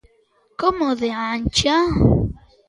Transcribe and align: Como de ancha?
Como 0.61 0.87
de 0.95 1.11
ancha? 1.11 1.75